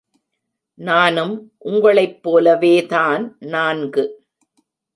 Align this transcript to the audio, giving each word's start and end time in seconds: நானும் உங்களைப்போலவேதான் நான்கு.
நானும் 0.79 1.51
உங்களைப்போலவேதான் 1.65 3.33
நான்கு. 3.39 4.05